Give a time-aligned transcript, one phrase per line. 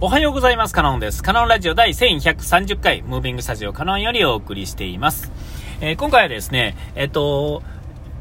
[0.00, 0.74] おはようございます。
[0.74, 1.24] カノンです。
[1.24, 5.32] カノンラジオ第1130回、ムービングスタジオカノンよりお送りしています。
[5.80, 7.64] えー、今回はですね、えっと、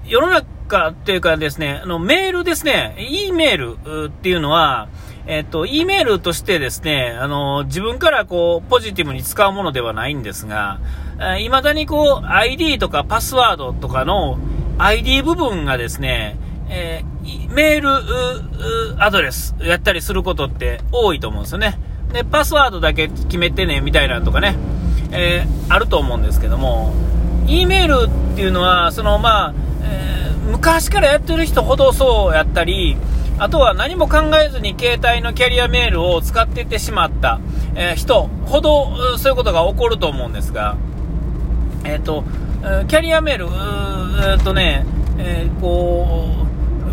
[0.04, 4.90] 世の中っていうかですね、あの、メールですね、E メールっていうのは、
[5.28, 10.80] えっと、E メールとしてですね、あの、自分からこう、ポジティブに使うものではないんですが、
[11.20, 14.40] え未だにこう、ID とかパスワードとかの
[14.80, 16.38] ID 部分がですね、
[16.70, 21.80] えー、メールアドレスやったりすることって多いと思うんですよね。
[22.12, 24.56] で、パスワードだけ決めてね、みたいなのとかね、
[25.12, 26.94] えー、あると思うんですけども、
[27.48, 29.54] E メールっていうのは、その、まあ、
[29.84, 32.98] えー、昔からやってる人ほどそうやったり、
[33.40, 37.40] あとは何も考えずに携帯のキャリアメールを使ってってしまった、
[37.76, 40.76] え、人ほどそういうことが起こると思うんですが、
[41.84, 42.24] えっ、と、
[42.88, 43.46] キャリアメール、
[44.32, 44.86] えっ、とね、
[45.20, 46.47] えこう、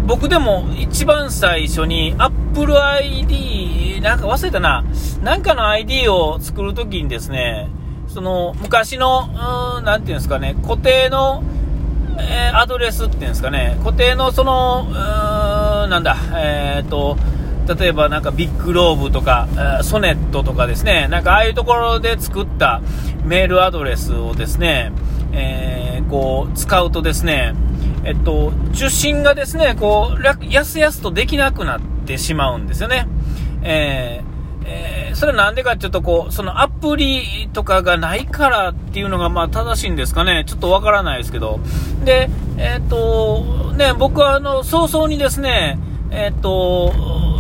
[0.07, 4.85] 僕でも一番最初に Apple ID、なんか忘れたな、
[5.23, 7.71] なんかの ID を作るときにですね、
[8.09, 9.29] その昔の、
[9.83, 11.43] なんていうんですかね、固定の、
[12.19, 17.17] えー、アドレスっていうんですかね、固定のその、なんだ、えっ、ー、と、
[17.79, 19.49] 例えばなんかビッグローブとか、
[19.83, 22.83] ソネットとかですね、なんかああいうところで作った
[23.25, 24.93] メールアドレスをですね、
[25.33, 27.55] えー、こう使うとですね、
[28.05, 33.09] えっと、受信がですね、こう、やすやすとできなくなってしまうんですよね。
[33.63, 40.45] えー、えー、それはなんでかっていうと、こう、そのアプリとかがないからっていうのが、まあ、正しいんですかね。
[40.47, 41.61] ちょっとわからないですけど。
[42.05, 45.79] で、えっ、と、ね、僕は、あの、早々にですね、
[46.11, 46.93] えっ、と、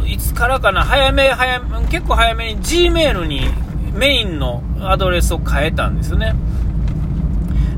[0.07, 3.49] いつからかな、早め、早め、結構早めに Gmail に
[3.95, 6.35] メインのアドレスを変えたんですよね。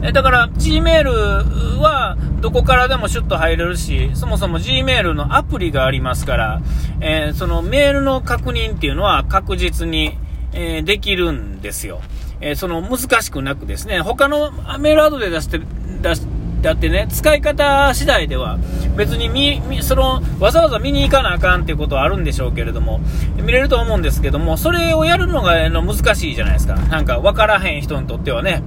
[0.07, 6.62] えだから Gmail はどこからでもシュッと入れるし、そもそも Gmail のアプリがありますから、
[7.01, 10.17] えー、そのメールの確認っていうのは確実に、
[10.53, 12.01] えー、できるんですよ。
[12.41, 15.61] えー、その難しくなくですね、他のメールアドで出して、
[16.03, 16.22] 出し
[16.62, 18.59] だってね、使い方次第では、
[18.97, 23.00] 別に見、その、わざわざ見に行かなあかんっていうことはあるんでしょうけれども、
[23.37, 26.75] 見れると思うんですけども、それをやるのがの難しいじゃないですか。
[26.75, 28.62] なんか、わからへん人にとってはね。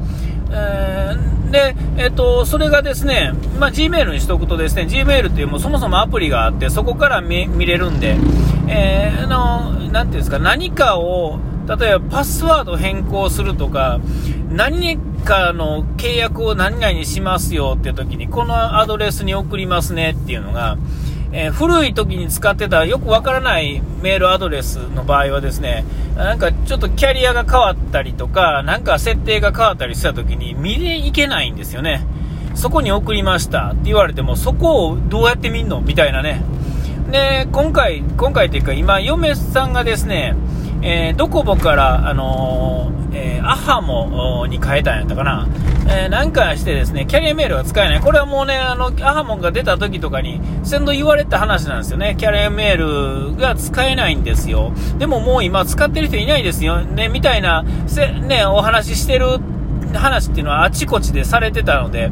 [0.52, 8.18] えー、で、えっ、と、それがですね、まあ、Gmail にしとくとですね、Gmail っていうもうそもそもアプリがあって、そこから見れるんで、
[8.68, 14.00] えー、あの、なんていうんですか、何かを、例えばパスワード変更するとか、
[14.50, 20.78] 何かの契約を何々にしますよって時に、このアドレスに送りますねっていうのが、
[21.32, 25.86] えー、古い時に使ってたよくわからないメールアドレスの場合はですね、
[26.16, 32.06] なんかちょっとキャリアが変わったりとか、なんか設定が変わったりした時に見れいけないんですよね。
[32.56, 35.82] そこに送りましたって言われても、そこをどうやって見んの？
[35.82, 36.42] みたいなね。
[37.12, 40.36] で、今回、今回というか今、嫁さんがですね、
[40.82, 45.48] えー、ドコモから、あのー、えー、アハモに変えたんやったかな。
[45.88, 48.00] えー、なんかしてですね、キャリアメールが使えない。
[48.00, 52.16] これはもうね、あの、アハモが出た時とかに、先度言われた話なんですよね。
[52.18, 54.72] キャリアメールが使えないんですよ。
[54.98, 56.82] でももう今使ってる人いないですよ。
[56.82, 59.40] ね、みたいな、せ、ね、お話ししてる
[59.94, 62.12] 話っていうのはあちこちでされてたので、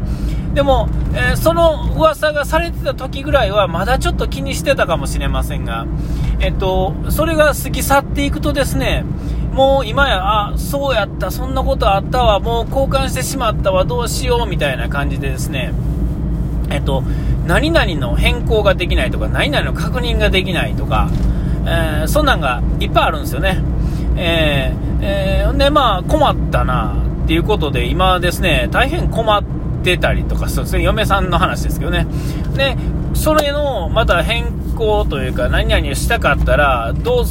[0.58, 5.86] でも、えー、その噂がされてた時ぐらいはまだちょっと気にしてたかもしれませんが、
[6.40, 9.06] えっと、それが過ぎ去っていくとですね、
[9.54, 15.74] もう今や、あ、そうやった、そんなことあったわ、もう交換してしまったわ、どうしようみたいな感じでですね、
[16.72, 17.04] えっと、
[17.46, 21.12] 何々の変更ができないとか、何々の確認ができないとか、
[21.68, 23.62] えー、そんなんがいっぱいあるんですよね。
[24.16, 26.96] えー、えー、で、まあ、困ったな、
[27.26, 29.67] っていうことで、今ですね、大変困って
[29.98, 32.08] たりとか、そうですね、嫁さんの話ですけどね。
[32.56, 32.76] で、
[33.14, 34.46] それの、また変
[34.76, 37.26] 更というか、何々したかったら、どう、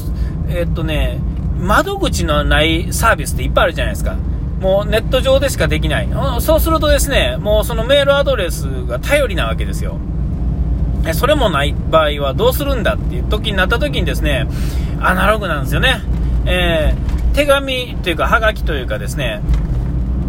[0.49, 1.19] えっとね、
[1.59, 4.17] 窓口のないサービスっていっぱいあるじゃないですか。
[4.61, 6.09] もうネット上でしかできない。
[6.41, 9.99] そうするとですね、もうそのメールアドレスが頼りなわけですよ。
[11.12, 14.49] それもない場合はどうするんだっていう時になった時にですね、
[15.01, 16.01] アナログなんですよね。
[16.47, 19.41] えー、手紙というか、はがきというかですね、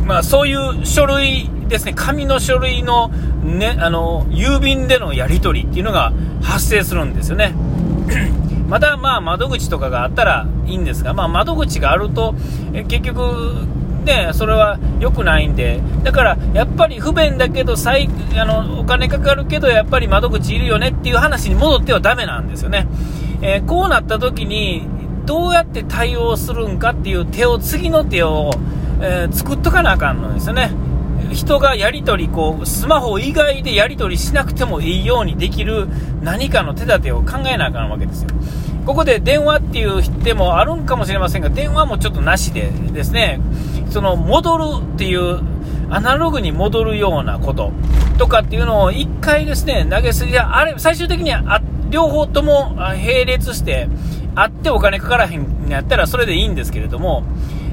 [0.05, 3.09] まあそういう書類ですね、紙の書類の
[3.43, 7.53] ね、あの、郵便でのやり取りっていうのが発生するんですよね。
[8.67, 12.35] またまあ窓口とかがあったらいいんですが、まあ、窓口があると、
[12.73, 13.65] え結局、
[14.03, 22.87] ね、それは良くないんで、だからやっぱり不便だけど最あの、お金かかるけど、やっぱり窓口いるよねっていう話に戻ってはだめなんですよね。
[23.41, 24.87] えー、こうなった時に、
[25.25, 28.51] どうやって対応するんかっていう手を、次の手を、
[29.01, 30.71] えー、作っとかなあかんのですよね。
[31.37, 35.87] 人がやり取り、こう、スマホ以外でやり取りしなくてもいいようにできる
[36.23, 38.29] 何かの手立てを考えなあかんわけですよ。
[38.87, 43.39] ここで電話っていう手もあるんかもしれませんが、電話もちょっとなしでですね、
[43.91, 44.63] その戻る
[44.95, 45.39] っていう
[45.91, 47.71] アナログに戻るようなこと
[48.17, 51.61] とかっていうのを一回ですね、投げすぎ、あれ、最終的には
[51.91, 53.87] 両方とも並列して
[54.33, 57.23] あってお金かからへんやったらそれでいいんですけれども、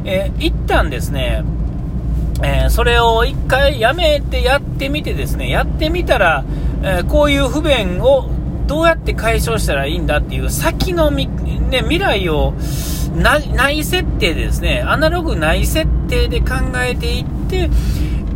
[0.04, 1.44] えー、一旦ですね、
[2.44, 6.44] えー、それを一回やめてやってみてですね、やってみたら、
[6.82, 8.28] えー、こういう不便を
[8.66, 12.54] どうやって解消したらいいんだっていう先のみ、ね、未来を
[13.14, 17.70] 内設定でですね、アナログ内設定で考えていって、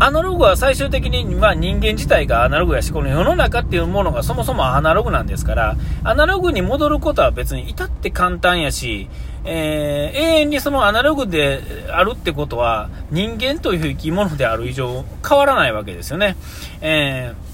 [0.00, 9.08] アナログは最終的に、まあ、人間自体がアナログやし、この世の中っていうものがそもそもアナログなんですから、アナログに戻ることは別に至って簡単やし、
[9.50, 16.36] えー、永遠にそのアナログであるってことは、人間という生き物である以上変わらないわけですよね。
[16.82, 17.48] えー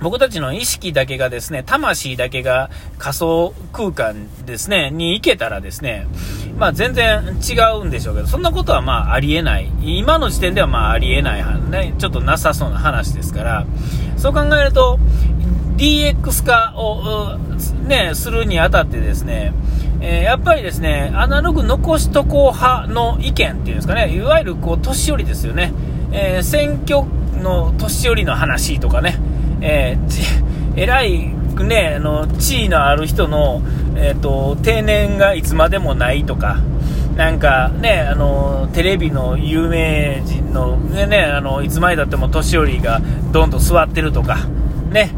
[0.00, 6.06] 僕たちの意識だけがですね、魂だけが仮想空間ですね、に行けたらですね、
[6.56, 9.70] まあ全然違うんでしょうけど、そんなことはまあありえない。
[9.82, 13.66] 今の時点ではまあありえない、ね、ちょっとなさそうな話ですから、
[14.16, 14.98] そう考えると、
[15.76, 17.36] DX 化を、
[17.86, 19.52] ね、するにあたってですね、
[20.02, 25.72] えー、やっぱりですね、アナログ残しとこう派の意見っていうんですかね、いわゆるこう年寄りですよね、
[26.12, 27.02] えー、選挙
[27.42, 29.18] の年寄りの話とかね、
[29.60, 33.62] えー、 偉い、ね、あの地位のある人の、
[33.96, 36.58] えーと、定年がいつまでもないとか、
[37.16, 43.02] なんかね、あのテレビの有名人の,、ね、あのいつまでたっても年寄りが
[43.32, 44.38] どんどん座ってるとか、
[44.90, 45.10] ね。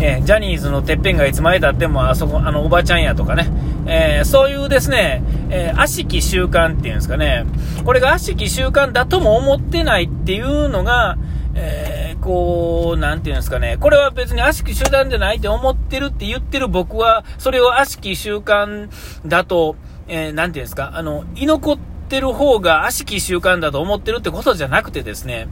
[0.00, 3.48] えー、ジャニーズのてっぺんがいつまでたってもあそこあのおばちゃんやとかね、
[3.86, 7.44] えー、そういうですね、えー、悪しき習慣っていうんですかね、
[7.84, 11.16] これが悪しき習慣だとも思ってないっていうのが、
[11.54, 18.88] えー、こう、なんていうんですかね、これは別に悪しき集団じゃないって思ってるって言ってる僕は、それを悪しき習慣
[19.26, 19.76] だと、
[20.08, 21.78] えー、なんていうんですか、あの、居残っ
[22.08, 25.48] てる方が悪しき習慣だと思ってるってことじゃなくてですね、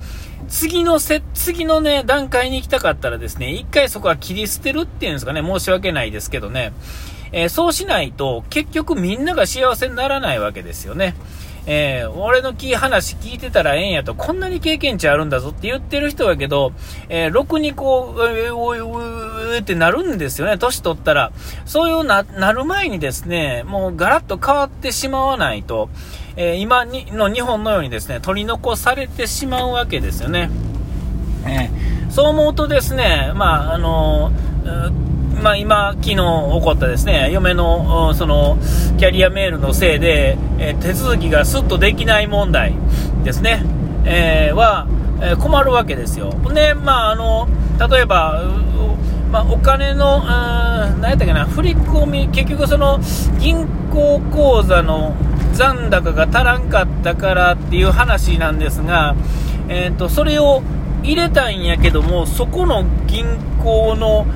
[0.48, 6.72] 次のせ、次のね、段階に行きたかったらですね、一回そこは切り捨てるっていうんですかね、申し訳ないですけどね、
[7.32, 11.14] えー、そうしないと、結局みんなが幸せにならないわけですよね。
[11.64, 16.72] えー、俺のき話聞いてたらええんやと、こんなに経験値あるんだぞって言ってる人やけど、
[17.08, 19.00] えー、ろくにこう、えー、おいお
[19.54, 21.30] いってなるんですよね、年取ったら。
[21.64, 25.88] そういうな、なる前にですね、もうガラッと変わってしまわないと、
[26.34, 30.50] えー、今にの日本のようにですね、取り残されてしまうわけですよね。
[31.46, 35.11] えー、そう思うとですね、まあ、あのー
[35.42, 38.58] まあ、今、昨日起こったですね、嫁の、その、
[38.96, 42.74] キャリアメールのせいで、え手続きがすっとできない問題
[43.24, 43.64] ですね、
[44.04, 44.86] えー、は、
[45.20, 46.32] え困るわけですよ。
[46.54, 47.48] で、まあ、あの、
[47.90, 48.40] 例えば、
[49.32, 53.00] まあ、お金の、何やったっけな、振り込み、結局その、
[53.40, 55.16] 銀行口座の
[55.54, 59.16] 残高が足らんかったからっていう話なんですが、
[59.68, 60.62] えーと、とそれを
[61.02, 63.26] 入れたんやけども、そこの銀
[63.62, 64.26] 行の、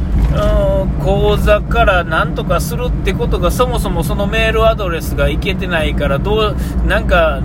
[1.03, 7.43] 口座からなんとかするってことがそもそもそのメールアドレスがいけてないからどうなんか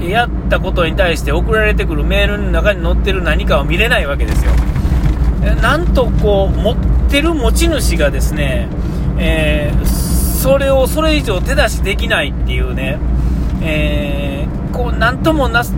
[0.00, 4.52] やったことに対して送られてくるメールの中に載ってる何かを見れないわけですよ。
[5.60, 6.76] なんとこう持っ
[7.08, 8.68] てる持ち主がですね、
[9.18, 12.98] えー、それをそれ以上手出しできないっていうね、
[13.60, 15.70] えー、こうなんともな情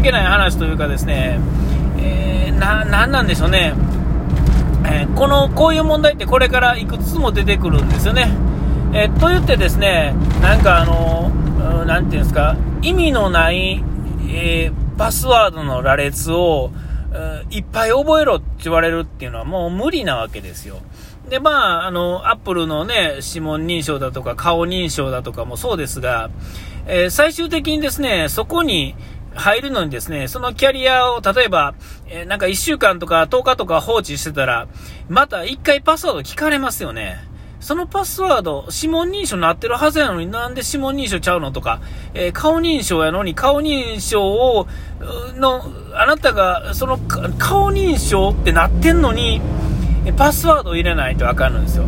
[0.00, 1.38] けない話というかですね、
[1.98, 3.74] えー、ななんなんでしょうね。
[4.84, 8.30] えー、この、こういう問題ってこれからいくつも出てくるんですよね。
[8.92, 11.30] えー、と言ってですね、なんかあの、
[11.84, 13.82] なんていうんですか、意味のない、
[14.30, 16.70] えー、パスワードの羅列を、
[17.50, 20.76] いっぱい覚えろって言われるっていうのはもう無理なわけですよ。
[21.28, 26.30] で、まあ、あの、アップルのね、指紋認証だとか顔認証だとかもそうですが、
[26.86, 28.94] えー、最終的にですね、そこに、
[29.34, 31.74] 入るのにですね、そのキャリアを例えば、
[32.08, 34.68] えー、なんか1週間とか10日とか放置してたら、
[35.08, 37.26] また1回パスワード聞かれますよね。
[37.60, 41.80] そのパスワード、指紋認証になってるはずやのになんで指紋認証ちゃうのとか、
[42.14, 44.68] えー、顔認証やのに顔認証を、
[45.34, 49.40] の、あなたがその顔認証ってなってんのに、
[50.16, 51.84] パスワードを入れないとあかんんですよ。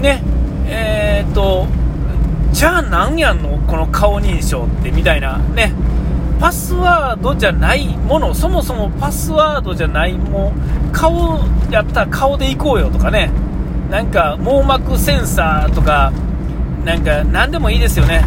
[0.00, 0.22] ね。
[0.66, 1.66] えー、っと、
[2.52, 3.58] じゃあ何やんの？
[3.66, 5.74] この顔認証ってみたいなね。
[6.40, 10.52] パスワードじゃないもの、そもそもパスワードじゃないも
[10.88, 11.40] う顔
[11.70, 13.30] やったら顔でいこうよとかね、
[13.90, 16.12] なんか網膜センサーとか、
[16.84, 18.24] なんか何でもいいですよね。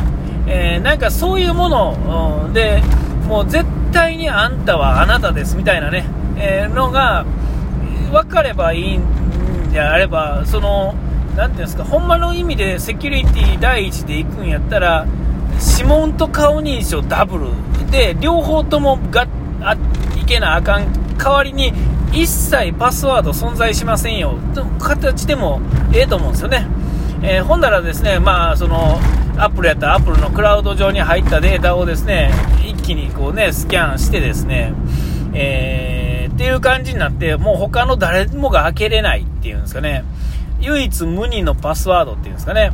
[0.47, 2.81] えー、なんかそういうもので、
[3.27, 6.05] もう絶対にあんたはあなたですみたいなね、
[6.37, 7.25] えー、のが
[8.11, 10.95] 分かればいいんであれば、その、
[11.35, 15.05] なんていうんですか、ほんまの意味でセキュリティ第一で行くんやったら、
[15.77, 17.47] 指紋と顔認証ダブル
[17.91, 19.27] で、両方ともが
[19.61, 19.75] あ
[20.19, 21.73] いけなあかん代わりに、
[22.11, 25.61] 一切パスワード存在しませんよ、と形でも
[25.93, 26.67] ええと思うんですよね。
[27.21, 28.99] えー、ほんならですね、まあ、その、
[29.37, 32.31] アップルやったらアップルのクラウド上に入ったデータをですね、
[32.65, 34.73] 一気にこうね、スキャンしてですね、
[35.33, 40.03] えー、っていう感じになって、もう他の誰もが開けれないっていうんですかね。
[40.61, 42.71] 唯一無二のパスワードっていうんですかね。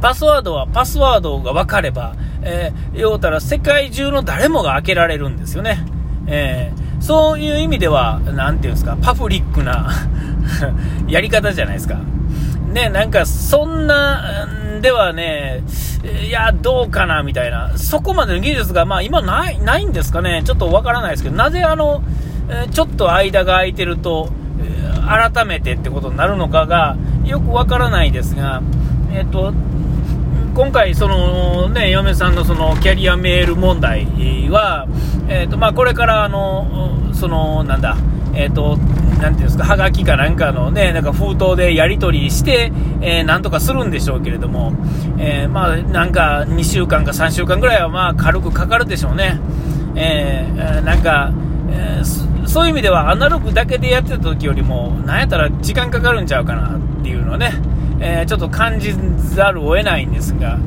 [0.00, 5.84] パスワードはパスワードが分かれば、えー、言うたら世界中の誰もが開けられるんですよね。
[6.26, 9.90] えー、そういう意味では、なんていうんですか、パブリックな
[11.08, 11.98] やり方じゃないですか。
[12.72, 14.46] ね、なんかそんな、
[14.82, 15.62] ではね、
[16.26, 22.02] いや、どうかなみたいな、そこまでの技術が、まあ、今ない、ないんですかね、ちょっとわからないですけど、なぜあの、
[22.70, 24.30] ちょっと間が空いてると、
[25.08, 28.62] 改めてってことになるのかがよくわからないですが、
[29.10, 29.54] えっと、
[30.58, 34.06] 今回、そのね、嫁さんのそのキャリアメール問題
[34.50, 34.88] は、
[35.28, 37.96] えっとまあ、これからあの、そのなんだ、
[38.34, 44.72] えっと、なんていうんですか、はがきかなんかのね、なんか封筒でやり取りして、えー、なんとかするんでしょうけれども、
[45.20, 49.38] えー、まあ、なんか2週間か3週間ぐらいはまあ軽くかかるでしょうね。
[49.94, 51.32] えー、なんか、
[51.70, 57.52] えー、そういう意味ではアナログだけでやってた時よりも、なんやったら時間かかるんちゃうかなっていうのはね、
[58.00, 58.94] えー、ちょっと感じ
[59.34, 60.58] ざるを得ないんですが、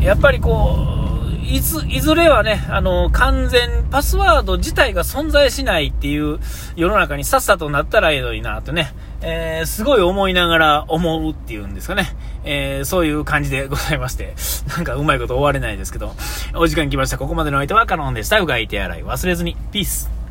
[0.00, 1.04] やっぱりこう、
[1.46, 6.38] いず、いずれはね、あの、完全、パスワード自体が存在しないっていう
[6.74, 12.14] 世の中にさっさとなったらええのになとね、えー、すごい思いながら思うっていうんですかね、
[12.44, 14.34] えー、そういう感じでございまして、
[14.76, 16.14] なんかうまいこと終われないですけど、
[16.54, 17.18] お時間来ました。
[17.18, 18.40] ここまでの相手はカノンでした。
[18.40, 19.56] うがい手洗い忘れずに。
[19.70, 20.23] ピース。